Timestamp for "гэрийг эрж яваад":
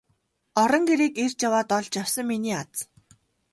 0.89-1.69